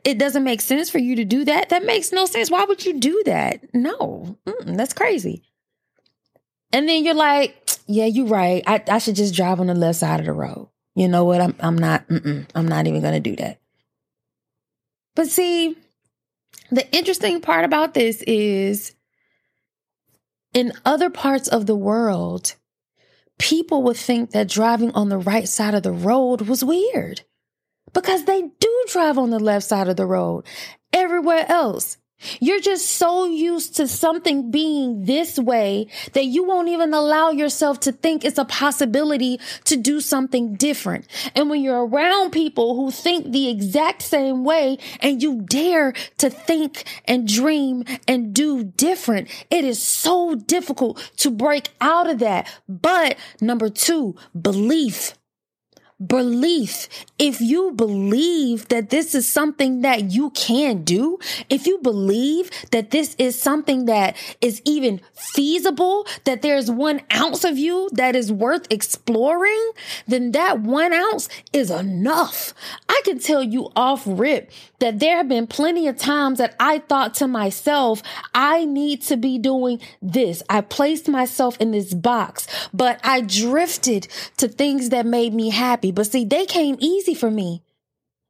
It 0.05 0.17
doesn't 0.19 0.45
make 0.45 0.61
sense 0.61 0.91
for 0.91 0.99
you 0.99 1.17
to 1.17 1.25
do 1.25 1.45
that. 1.45 1.71
That 1.71 1.85
makes 1.85 2.13
no 2.13 2.27
sense. 2.27 2.51
Why 2.53 2.65
would 2.65 2.85
you 2.85 3.01
do 3.01 3.23
that? 3.27 3.75
No, 3.75 4.39
Mm-mm, 4.47 4.77
that's 4.77 4.93
crazy. 4.93 5.43
And 6.73 6.89
then 6.89 7.05
you're 7.05 7.15
like, 7.15 7.57
yeah, 7.87 8.07
you're 8.07 8.27
right. 8.27 8.63
I, 8.67 8.83
I 8.89 8.99
should 8.99 9.17
just 9.17 9.35
drive 9.35 9.59
on 9.61 9.67
the 9.67 9.75
left 9.75 9.99
side 9.99 10.21
of 10.21 10.27
the 10.27 10.33
road. 10.33 10.69
You 10.95 11.09
know 11.09 11.25
what? 11.25 11.41
I'm 11.41 11.55
I'm 11.61 11.77
not. 11.77 12.05
I'm 12.55 12.69
not 12.69 12.87
even 12.87 13.03
going 13.03 13.15
to 13.15 13.21
do 13.21 13.37
that. 13.37 13.59
But 15.15 15.29
see, 15.29 15.77
the 16.71 16.91
interesting 16.95 17.41
part 17.41 17.65
about 17.65 17.95
this 17.95 18.23
is 18.23 18.95
in 20.55 20.73
other 20.85 21.11
parts 21.11 21.49
of 21.49 21.67
the 21.67 21.77
world 21.77 22.55
people 23.39 23.83
would 23.83 23.97
think 23.97 24.31
that 24.31 24.49
driving 24.49 24.93
on 24.93 25.09
the 25.09 25.19
right 25.19 25.49
side 25.49 25.75
of 25.75 25.83
the 25.83 25.93
road 25.93 26.43
was 26.43 26.65
weird 26.65 27.23
because 27.93 28.25
they 28.25 28.43
do 28.43 28.85
drive 28.89 29.19
on 29.19 29.31
the 29.31 29.39
left 29.39 29.67
side 29.67 29.89
of 29.89 29.97
the 29.97 30.07
road 30.07 30.45
everywhere 30.93 31.45
else. 31.49 31.99
You're 32.41 32.61
just 32.61 32.93
so 32.93 33.27
used 33.27 33.77
to 33.77 33.87
something 33.87 34.51
being 34.51 35.05
this 35.05 35.39
way 35.39 35.89
that 36.15 36.25
you 36.25 36.45
won't 36.45 36.69
even 36.69 36.95
allow 36.95 37.31
yourself 37.31 37.81
to 37.81 37.93
think 37.93 38.25
it's 38.25 38.39
a 38.39 38.45
possibility 38.45 39.39
to 39.65 39.77
do 39.77 40.01
something 40.01 40.55
different. 40.55 41.07
And 41.35 41.51
when 41.51 41.63
you're 41.63 41.87
around 41.87 42.31
people 42.31 42.75
who 42.75 42.91
think 42.91 43.33
the 43.33 43.49
exact 43.49 44.03
same 44.03 44.45
way 44.45 44.79
and 45.01 45.23
you 45.23 45.43
dare 45.43 45.93
to 46.19 46.31
think 46.31 46.85
and 47.05 47.29
dream 47.29 47.85
and 48.09 48.35
do 48.35 48.65
different, 48.65 49.29
it 49.51 49.65
is 49.65 49.81
so 49.81 50.35
difficult 50.35 50.99
to 51.19 51.31
break 51.31 51.69
out 51.81 52.09
of 52.09 52.19
that. 52.21 52.49
But 52.69 53.17
number 53.41 53.69
two, 53.69 54.17
belief 54.41 55.15
belief. 56.05 56.89
If 57.19 57.41
you 57.41 57.73
believe 57.73 58.69
that 58.69 58.91
this 58.91 59.15
is 59.15 59.27
something 59.27 59.81
that 59.81 60.11
you 60.11 60.31
can 60.31 60.83
do, 60.83 61.19
if 61.49 61.67
you 61.67 61.79
believe 61.79 62.51
that 62.71 62.91
this 62.91 63.15
is 63.19 63.41
something 63.41 63.87
that 63.87 64.17
is 64.41 64.61
even 64.65 65.01
feasible, 65.15 66.07
that 66.25 66.43
there's 66.43 66.71
one 66.71 67.01
ounce 67.15 67.45
of 67.45 67.57
you 67.57 67.89
that 67.93 68.15
is 68.15 68.31
worth 68.31 68.67
exploring, 68.71 69.71
then 70.07 70.33
that 70.33 70.61
one 70.61 70.93
ounce 70.93 71.29
is 71.53 71.71
enough. 71.71 72.53
I 72.89 73.01
can 73.05 73.19
tell 73.19 73.43
you 73.43 73.71
off 73.75 74.03
rip 74.07 74.51
that 74.79 74.99
there 74.99 75.17
have 75.17 75.29
been 75.29 75.47
plenty 75.47 75.89
of 75.89 75.97
times 75.97 76.39
that 76.39 76.55
I 76.61 76.79
thought 76.81 77.15
to 77.15 77.29
myself, 77.29 78.03
I 78.35 78.65
need 78.65 79.03
to 79.03 79.17
be 79.17 79.39
doing 79.39 79.81
this. 80.03 80.43
I 80.49 80.61
placed 80.61 81.09
myself 81.09 81.57
in 81.61 81.71
this 81.71 81.95
box, 81.95 82.47
but 82.73 83.01
I 83.03 83.21
drifted 83.21 84.09
to 84.39 84.49
things 84.49 84.91
that 84.91 85.07
made 85.07 85.35
me 85.35 85.51
happy. 85.51 85.93
But 85.93 86.07
see, 86.07 86.25
they 86.25 86.47
came 86.47 86.77
easy 86.81 87.15
for 87.15 87.31
me. 87.31 87.63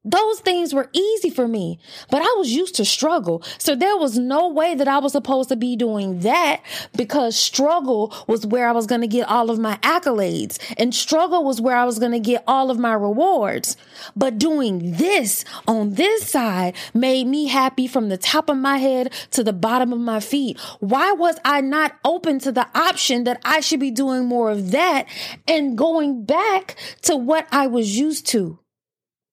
Those 0.06 0.38
things 0.38 0.72
were 0.72 0.88
easy 0.92 1.30
for 1.30 1.48
me, 1.48 1.80
but 2.12 2.22
I 2.22 2.34
was 2.38 2.52
used 2.52 2.76
to 2.76 2.84
struggle. 2.84 3.42
So 3.58 3.74
there 3.74 3.96
was 3.96 4.16
no 4.16 4.48
way 4.48 4.76
that 4.76 4.86
I 4.86 4.98
was 4.98 5.10
supposed 5.10 5.48
to 5.48 5.56
be 5.56 5.74
doing 5.74 6.20
that 6.20 6.62
because 6.96 7.34
struggle 7.34 8.14
was 8.28 8.46
where 8.46 8.68
I 8.68 8.72
was 8.72 8.86
going 8.86 9.00
to 9.00 9.08
get 9.08 9.28
all 9.28 9.50
of 9.50 9.58
my 9.58 9.78
accolades 9.78 10.58
and 10.78 10.94
struggle 10.94 11.42
was 11.42 11.60
where 11.60 11.76
I 11.76 11.84
was 11.84 11.98
going 11.98 12.12
to 12.12 12.20
get 12.20 12.44
all 12.46 12.70
of 12.70 12.78
my 12.78 12.92
rewards. 12.92 13.76
But 14.14 14.38
doing 14.38 14.92
this 14.92 15.44
on 15.66 15.94
this 15.94 16.28
side 16.30 16.76
made 16.94 17.26
me 17.26 17.48
happy 17.48 17.88
from 17.88 18.08
the 18.08 18.16
top 18.16 18.48
of 18.48 18.56
my 18.56 18.78
head 18.78 19.12
to 19.32 19.42
the 19.42 19.52
bottom 19.52 19.92
of 19.92 19.98
my 19.98 20.20
feet. 20.20 20.56
Why 20.78 21.10
was 21.12 21.36
I 21.44 21.62
not 21.62 21.96
open 22.04 22.38
to 22.40 22.52
the 22.52 22.68
option 22.78 23.24
that 23.24 23.40
I 23.44 23.58
should 23.58 23.80
be 23.80 23.90
doing 23.90 24.26
more 24.26 24.50
of 24.50 24.70
that 24.70 25.08
and 25.48 25.76
going 25.76 26.24
back 26.24 26.76
to 27.02 27.16
what 27.16 27.48
I 27.50 27.66
was 27.66 27.98
used 27.98 28.28
to? 28.28 28.60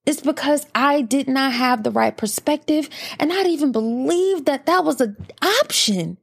It's 0.05 0.21
because 0.21 0.65
I 0.75 1.01
did 1.01 1.29
not 1.29 1.53
have 1.53 1.83
the 1.83 1.91
right 1.91 2.15
perspective 2.15 2.89
and 3.19 3.31
I 3.31 3.37
didn't 3.37 3.51
even 3.51 3.71
believe 3.71 4.45
that 4.45 4.65
that 4.65 4.83
was 4.83 4.99
an 4.99 5.15
option. 5.61 6.17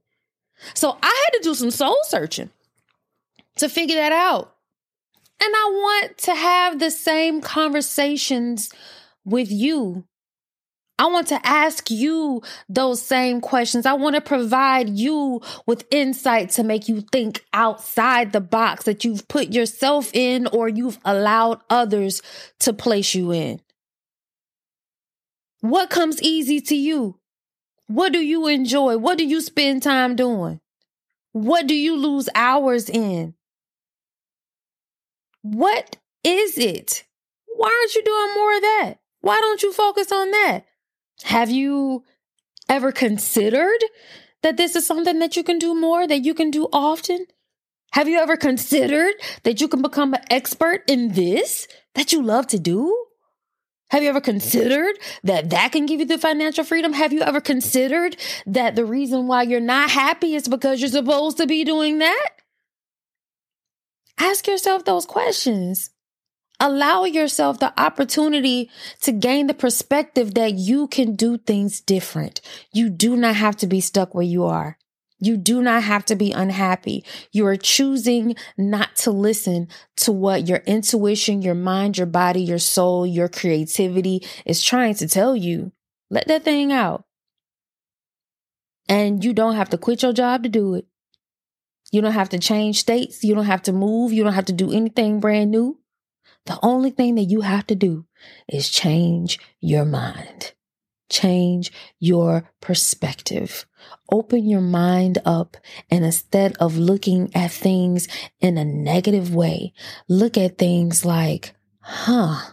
So 0.75 0.99
I 1.03 1.25
had 1.25 1.39
to 1.39 1.43
do 1.43 1.55
some 1.55 1.71
soul 1.71 1.97
searching 2.05 2.51
to 3.57 3.69
figure 3.69 3.97
that 3.97 4.13
out. 4.13 4.55
And 5.43 5.55
I 5.55 5.71
want 5.73 6.19
to 6.19 6.35
have 6.35 6.79
the 6.79 6.91
same 6.91 7.41
conversations 7.41 8.71
with 9.25 9.51
you. 9.51 10.05
I 10.99 11.07
want 11.07 11.29
to 11.29 11.47
ask 11.47 11.91
you 11.91 12.43
those 12.69 13.01
same 13.01 13.41
questions. 13.41 13.87
I 13.87 13.95
want 13.95 14.17
to 14.17 14.21
provide 14.21 14.91
you 14.91 15.41
with 15.65 15.87
insight 15.91 16.51
to 16.51 16.63
make 16.63 16.91
you 16.91 17.01
think 17.01 17.43
outside 17.55 18.33
the 18.33 18.41
box 18.43 18.85
that 18.85 19.03
you've 19.03 19.27
put 19.27 19.55
yourself 19.55 20.11
in 20.13 20.47
or 20.49 20.69
you've 20.69 20.99
allowed 21.07 21.63
others 21.71 22.21
to 22.59 22.75
place 22.75 23.15
you 23.15 23.33
in. 23.33 23.63
What 25.61 25.91
comes 25.91 26.23
easy 26.23 26.61
to 26.63 26.75
you? 26.75 27.19
What 27.87 28.13
do 28.13 28.21
you 28.21 28.47
enjoy? 28.47 28.97
What 28.97 29.19
do 29.19 29.27
you 29.27 29.41
spend 29.41 29.83
time 29.83 30.17
doing? 30.17 30.61
What 31.33 31.67
do 31.67 31.75
you 31.75 31.97
lose 31.97 32.29
hours 32.35 32.89
in? 32.89 33.35
What 35.43 35.97
is 36.25 36.57
it? 36.59 37.05
Why 37.47 37.69
aren't 37.69 37.95
you 37.95 38.03
doing 38.03 38.35
more 38.35 38.55
of 38.57 38.63
that? 38.63 38.95
Why 39.21 39.41
don't 39.41 39.63
you 39.63 39.73
focus 39.73 40.11
on 40.13 40.31
that? 40.31 40.65
Have 41.25 41.51
you 41.51 42.05
ever 42.69 42.93
considered 42.93 43.85
that 44.43 44.57
this 44.57 44.77
is 44.77 44.87
something 44.87 45.19
that 45.19 45.37
you 45.37 45.43
can 45.43 45.59
do 45.59 45.75
more, 45.75 46.07
that 46.07 46.25
you 46.25 46.33
can 46.33 46.51
do 46.51 46.69
often? 46.73 47.27
Have 47.93 48.09
you 48.09 48.19
ever 48.19 48.37
considered 48.37 49.15
that 49.43 49.61
you 49.61 49.69
can 49.69 49.83
become 49.83 50.15
an 50.15 50.23
expert 50.31 50.85
in 50.89 51.13
this 51.13 51.67
that 51.95 52.13
you 52.13 52.23
love 52.23 52.47
to 52.49 52.59
do? 52.59 53.00
Have 53.91 54.05
you 54.05 54.09
ever 54.09 54.21
considered 54.21 54.97
that 55.25 55.51
that 55.51 55.73
can 55.73 55.87
give 55.87 56.01
you 56.01 56.07
the 56.07 56.19
financial 56.19 56.65
freedom? 56.65 56.93
Have 56.93 57.13
you 57.13 57.23
ever 57.23 57.41
considered 57.41 58.17
that 58.47 58.77
the 58.77 58.85
reason 58.85 59.27
why 59.27 59.43
you're 59.43 59.61
not 59.61 59.91
happy 59.91 60.35
is 60.35 60.47
because 60.47 60.81
you're 60.81 60.91
supposed 60.91 61.39
to 61.39 61.47
be 61.47 61.65
doing 61.65 61.99
that? 61.99 62.29
Ask 64.19 64.47
yourself 64.47 64.85
those 64.85 65.07
questions. 65.07 65.91
Allow 66.61 67.05
yourself 67.05 67.59
the 67.59 67.73
opportunity 67.81 68.71
to 69.01 69.13
gain 69.13 69.47
the 69.47 69.55
perspective 69.55 70.35
that 70.35 70.55
you 70.55 70.87
can 70.89 71.17
do 71.17 71.39
things 71.39 71.81
different. 71.81 72.43
You 72.73 72.91
do 72.91 73.17
not 73.17 73.37
have 73.37 73.57
to 73.57 73.67
be 73.67 73.81
stuck 73.81 74.15
where 74.15 74.23
you 74.23 74.45
are. 74.45 74.77
You 75.21 75.37
do 75.37 75.63
not 75.63 75.83
have 75.83 76.05
to 76.07 76.17
be 76.17 76.33
unhappy. 76.33 77.05
You 77.31 77.47
are 77.47 77.57
choosing 77.57 78.35
not 78.57 78.97
to 78.97 79.11
listen 79.11 79.69
to 79.99 80.13
what 80.13 80.49
your 80.49 80.59
intuition, 80.67 81.43
your 81.43 81.55
mind, 81.55 81.99
your 81.99 82.07
body, 82.07 82.43
your 82.43 82.59
soul, 82.59 83.07
your 83.07 83.29
creativity 83.29 84.27
is 84.47 84.63
trying 84.63 84.95
to 84.95 85.07
tell 85.07 85.37
you. 85.37 85.73
Let 86.11 86.27
that 86.29 86.43
thing 86.43 86.73
out. 86.73 87.05
And 88.89 89.23
you 89.25 89.33
don't 89.33 89.55
have 89.55 89.71
to 89.71 89.79
quit 89.79 90.03
your 90.03 90.13
job 90.13 90.43
to 90.43 90.49
do 90.49 90.75
it. 90.75 90.87
You 91.93 92.01
don't 92.01 92.13
have 92.13 92.31
to 92.31 92.39
change 92.39 92.81
states. 92.81 93.23
You 93.23 93.35
don't 93.35 93.45
have 93.45 93.63
to 93.63 93.73
move. 93.73 94.13
You 94.13 94.25
don't 94.25 94.33
have 94.33 94.47
to 94.47 94.53
do 94.53 94.73
anything 94.73 95.21
brand 95.21 95.51
new. 95.51 95.79
The 96.47 96.59
only 96.63 96.91
thing 96.91 97.17
that 97.17 97.25
you 97.25 97.43
have 97.43 97.67
to 97.69 97.75
do 97.75 98.07
is 98.49 98.71
change 98.71 99.39
your 99.61 99.85
mind. 99.85 100.55
Change 101.11 101.73
your 101.99 102.49
perspective. 102.61 103.67
Open 104.11 104.49
your 104.49 104.61
mind 104.61 105.19
up 105.27 105.57
and 105.91 106.05
instead 106.05 106.57
of 106.59 106.79
looking 106.79 107.31
at 107.35 107.51
things 107.51 108.09
in 108.41 108.57
a 108.57 108.65
negative 108.65 109.35
way, 109.35 109.75
look 110.09 110.39
at 110.39 110.57
things 110.57 111.05
like, 111.05 111.55
huh, 111.81 112.53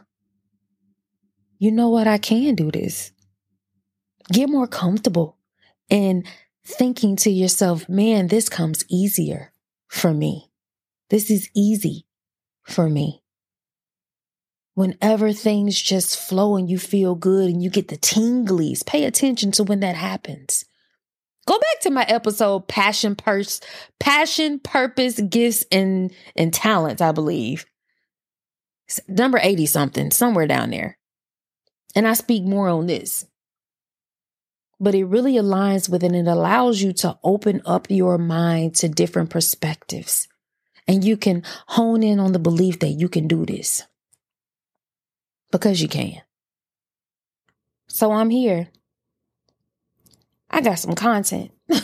you 1.59 1.71
know 1.71 1.89
what? 1.89 2.07
I 2.07 2.17
can 2.17 2.55
do 2.55 2.71
this. 2.71 3.11
Get 4.31 4.49
more 4.49 4.67
comfortable 4.67 5.37
in 5.89 6.23
thinking 6.65 7.15
to 7.17 7.29
yourself, 7.29 7.87
man, 7.87 8.27
this 8.27 8.49
comes 8.49 8.83
easier 8.89 9.53
for 9.87 10.13
me. 10.13 10.51
This 11.09 11.31
is 11.31 11.49
easy 11.55 12.05
for 12.63 12.89
me. 12.89 13.23
Whenever 14.77 15.33
things 15.33 15.81
just 15.81 16.19
flow 16.19 16.55
and 16.55 16.69
you 16.69 16.77
feel 16.77 17.15
good 17.15 17.49
and 17.49 17.63
you 17.63 17.67
get 17.67 17.87
the 17.87 17.97
tinglies, 17.97 18.85
pay 18.85 19.05
attention 19.05 19.51
to 19.51 19.63
when 19.63 19.79
that 19.79 19.95
happens. 19.95 20.65
Go 21.47 21.57
back 21.57 21.81
to 21.81 21.89
my 21.89 22.03
episode 22.03 22.67
passion 22.67 23.15
purse 23.15 23.59
passion 23.99 24.59
purpose 24.59 25.19
gifts 25.19 25.65
and 25.71 26.13
and 26.35 26.53
talents 26.53 27.01
I 27.01 27.11
believe. 27.11 27.65
number 29.07 29.39
80 29.41 29.65
something 29.65 30.11
somewhere 30.11 30.45
down 30.45 30.69
there. 30.69 30.99
And 31.95 32.07
I 32.07 32.13
speak 32.13 32.43
more 32.43 32.69
on 32.69 32.85
this. 32.85 33.25
But 34.79 34.93
it 34.93 35.05
really 35.05 35.37
aligns 35.37 35.89
with 35.89 36.03
it 36.03 36.11
and 36.11 36.27
it 36.27 36.31
allows 36.31 36.83
you 36.83 36.93
to 36.93 37.17
open 37.23 37.63
up 37.65 37.87
your 37.89 38.19
mind 38.19 38.75
to 38.75 38.89
different 38.89 39.31
perspectives. 39.31 40.27
And 40.87 41.03
you 41.03 41.17
can 41.17 41.41
hone 41.65 42.03
in 42.03 42.19
on 42.19 42.31
the 42.31 42.37
belief 42.37 42.77
that 42.81 42.89
you 42.89 43.09
can 43.09 43.27
do 43.27 43.43
this. 43.43 43.81
Because 45.51 45.81
you 45.81 45.87
can. 45.87 46.21
So 47.87 48.11
I'm 48.11 48.29
here 48.29 48.69
I 50.49 50.61
got 50.61 50.79
some 50.79 50.95
content. 50.95 51.51
I've 51.69 51.83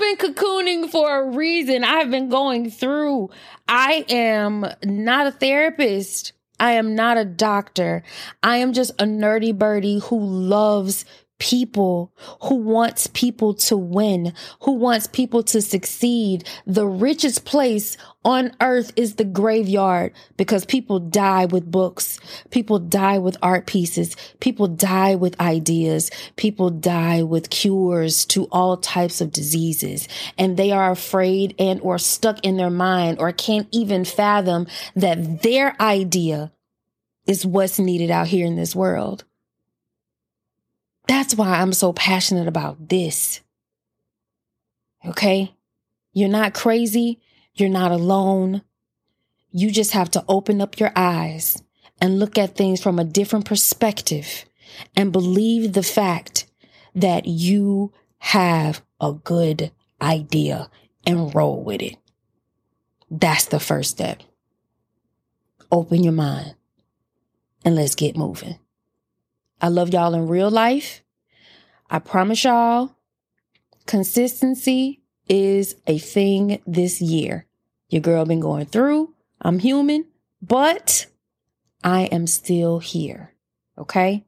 been 0.00 0.16
cocooning 0.16 0.90
for 0.90 1.22
a 1.22 1.30
reason. 1.30 1.82
I've 1.82 2.10
been 2.10 2.28
going 2.28 2.70
through. 2.70 3.30
I 3.66 4.04
am 4.08 4.66
not 4.84 5.26
a 5.26 5.32
therapist. 5.32 6.32
I 6.58 6.72
am 6.72 6.94
not 6.94 7.16
a 7.16 7.24
doctor. 7.24 8.02
I 8.42 8.58
am 8.58 8.74
just 8.74 8.90
a 8.92 9.04
nerdy 9.04 9.56
birdie 9.56 10.00
who 10.00 10.20
loves 10.20 11.06
people, 11.40 12.12
who 12.42 12.54
wants 12.56 13.08
people 13.08 13.54
to 13.54 13.76
win, 13.76 14.32
who 14.60 14.72
wants 14.72 15.08
people 15.08 15.42
to 15.42 15.60
succeed. 15.60 16.46
The 16.66 16.86
richest 16.86 17.44
place 17.44 17.96
on 18.24 18.52
earth 18.60 18.92
is 18.94 19.16
the 19.16 19.24
graveyard 19.24 20.12
because 20.36 20.64
people 20.64 21.00
die 21.00 21.46
with 21.46 21.68
books. 21.68 22.20
People 22.50 22.78
die 22.78 23.18
with 23.18 23.36
art 23.42 23.66
pieces. 23.66 24.14
People 24.38 24.68
die 24.68 25.16
with 25.16 25.40
ideas. 25.40 26.10
People 26.36 26.70
die 26.70 27.22
with 27.22 27.50
cures 27.50 28.26
to 28.26 28.46
all 28.52 28.76
types 28.76 29.20
of 29.20 29.32
diseases. 29.32 30.06
And 30.38 30.56
they 30.56 30.70
are 30.70 30.92
afraid 30.92 31.54
and 31.58 31.80
or 31.80 31.98
stuck 31.98 32.44
in 32.44 32.58
their 32.58 32.70
mind 32.70 33.18
or 33.18 33.32
can't 33.32 33.66
even 33.72 34.04
fathom 34.04 34.66
that 34.94 35.42
their 35.42 35.74
idea 35.80 36.52
is 37.26 37.46
what's 37.46 37.78
needed 37.78 38.10
out 38.10 38.26
here 38.26 38.46
in 38.46 38.56
this 38.56 38.76
world. 38.76 39.24
That's 41.10 41.34
why 41.34 41.60
I'm 41.60 41.72
so 41.72 41.92
passionate 41.92 42.46
about 42.46 42.88
this. 42.88 43.40
Okay? 45.04 45.52
You're 46.12 46.28
not 46.28 46.54
crazy. 46.54 47.18
You're 47.52 47.68
not 47.68 47.90
alone. 47.90 48.62
You 49.50 49.72
just 49.72 49.90
have 49.90 50.12
to 50.12 50.24
open 50.28 50.60
up 50.60 50.78
your 50.78 50.92
eyes 50.94 51.60
and 52.00 52.20
look 52.20 52.38
at 52.38 52.54
things 52.54 52.80
from 52.80 53.00
a 53.00 53.04
different 53.04 53.44
perspective 53.44 54.44
and 54.94 55.10
believe 55.10 55.72
the 55.72 55.82
fact 55.82 56.46
that 56.94 57.26
you 57.26 57.92
have 58.18 58.80
a 59.00 59.12
good 59.12 59.72
idea 60.00 60.70
and 61.04 61.34
roll 61.34 61.64
with 61.64 61.82
it. 61.82 61.96
That's 63.10 63.46
the 63.46 63.58
first 63.58 63.90
step. 63.90 64.22
Open 65.72 66.04
your 66.04 66.12
mind 66.12 66.54
and 67.64 67.74
let's 67.74 67.96
get 67.96 68.16
moving. 68.16 68.60
I 69.60 69.68
love 69.68 69.92
y'all 69.92 70.14
in 70.14 70.26
real 70.26 70.50
life. 70.50 71.02
I 71.90 71.98
promise 71.98 72.44
y'all, 72.44 72.96
consistency 73.86 75.00
is 75.28 75.76
a 75.86 75.98
thing 75.98 76.62
this 76.66 77.00
year. 77.00 77.46
Your 77.88 78.00
girl 78.00 78.24
been 78.24 78.40
going 78.40 78.66
through. 78.66 79.14
I'm 79.40 79.58
human, 79.58 80.06
but 80.40 81.06
I 81.82 82.02
am 82.02 82.26
still 82.26 82.78
here. 82.78 83.32
Okay. 83.76 84.24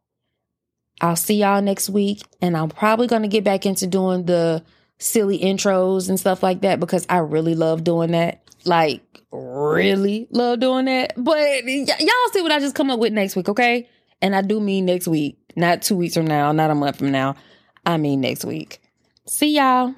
I'll 1.01 1.17
see 1.17 1.35
y'all 1.35 1.63
next 1.63 1.91
week. 1.91 2.23
And 2.41 2.57
I'm 2.57 2.69
probably 2.69 3.07
going 3.07 3.23
to 3.23 3.29
get 3.29 3.45
back 3.45 3.67
into 3.67 3.87
doing 3.87 4.25
the 4.25 4.65
silly 4.99 5.39
intros 5.39 6.09
and 6.09 6.19
stuff 6.19 6.43
like 6.43 6.61
that 6.63 6.81
because 6.81 7.07
I 7.09 7.19
really 7.19 7.55
love 7.55 7.85
doing 7.85 8.13
that. 8.13 8.43
Like, 8.65 9.03
really 9.33 10.29
love 10.31 10.61
doing 10.61 10.85
that. 10.87 11.15
But 11.17 11.65
y- 11.65 11.87
y'all 11.99 12.33
see 12.33 12.43
what 12.43 12.53
I 12.53 12.61
just 12.61 12.75
come 12.75 12.91
up 12.91 13.01
with 13.01 13.13
next 13.13 13.35
week. 13.37 13.49
Okay. 13.49 13.89
And 14.23 14.37
I 14.37 14.41
do 14.41 14.61
mean 14.61 14.87
next 14.87 15.09
week, 15.09 15.37
not 15.57 15.83
two 15.83 15.97
weeks 15.97 16.15
from 16.15 16.27
now, 16.27 16.53
not 16.53 16.71
a 16.71 16.75
month 16.75 16.99
from 16.99 17.11
now. 17.11 17.35
I 17.85 17.97
mean 17.97 18.21
next 18.21 18.45
week. 18.45 18.81
See 19.27 19.57
y'all. 19.57 19.93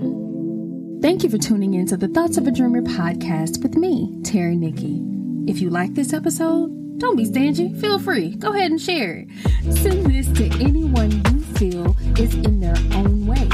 Thank 1.03 1.23
you 1.23 1.29
for 1.29 1.37
tuning 1.37 1.75
in 1.75 1.87
to 1.89 1.99
the 1.99 2.09
Thoughts 2.09 2.39
of 2.39 2.47
a 2.47 2.51
Dreamer 2.51 2.81
podcast 2.81 3.63
with 3.63 3.77
me, 3.77 4.19
Terry 4.25 4.57
Nikki. 4.57 5.03
If 5.47 5.61
you 5.61 5.69
like 5.69 5.93
this 5.93 6.15
episode, 6.15 6.99
don't 6.99 7.17
be 7.17 7.27
stingy. 7.27 7.75
Feel 7.75 7.99
free. 7.99 8.35
Go 8.37 8.55
ahead 8.55 8.71
and 8.71 8.81
share 8.81 9.27
it. 9.29 9.75
Send 9.77 10.07
this 10.07 10.27
to 10.39 10.45
anyone 10.65 11.11
you 11.11 11.41
feel 11.59 11.95
is 12.19 12.35
in 12.35 12.61
their 12.61 12.77
own 12.95 13.27
way 13.27 13.47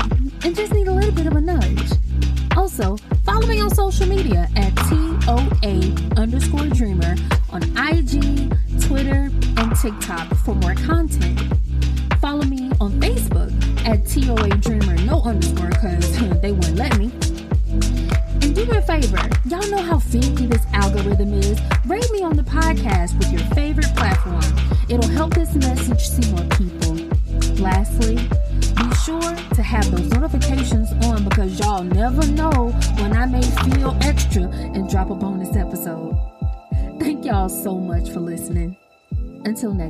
and 0.44 0.54
just 0.54 0.72
need 0.72 0.86
a 0.86 0.92
little 0.92 1.10
bit 1.10 1.26
of 1.26 1.34
a 1.34 1.40
nudge. 1.40 1.90
Also, 2.56 2.96
follow 3.40 3.52
me 3.52 3.60
on 3.60 3.70
social 3.70 4.06
media 4.06 4.48
at 4.56 4.74
TOA 4.76 6.20
underscore 6.20 6.66
dreamer 6.66 7.14
on 7.50 7.62
IG, 7.78 8.52
Twitter, 8.82 9.30
and 9.56 9.74
TikTok 9.76 10.28
for 10.44 10.54
more 10.56 10.74
content. 10.74 11.40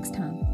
Next 0.00 0.14
time. 0.14 0.49